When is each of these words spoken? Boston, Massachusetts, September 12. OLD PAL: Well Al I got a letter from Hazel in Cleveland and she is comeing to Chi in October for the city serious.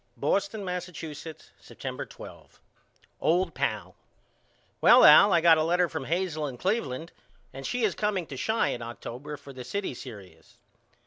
Boston, 0.17 0.65
Massachusetts, 0.65 1.51
September 1.59 2.07
12. 2.07 2.59
OLD 3.19 3.53
PAL: 3.53 3.95
Well 4.81 5.03
Al 5.03 5.31
I 5.31 5.41
got 5.41 5.59
a 5.59 5.63
letter 5.63 5.87
from 5.87 6.05
Hazel 6.05 6.47
in 6.47 6.57
Cleveland 6.57 7.11
and 7.53 7.67
she 7.67 7.83
is 7.83 7.93
comeing 7.93 8.25
to 8.29 8.35
Chi 8.35 8.69
in 8.69 8.81
October 8.81 9.37
for 9.37 9.53
the 9.53 9.63
city 9.63 9.93
serious. 9.93 10.57